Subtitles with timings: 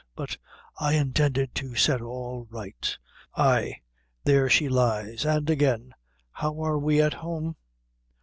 [0.15, 0.35] But
[0.79, 2.97] I intended to set all right.
[3.37, 3.81] Ay
[4.23, 5.27] there she lies.
[5.27, 5.93] An' again,
[6.31, 7.55] how are we at home?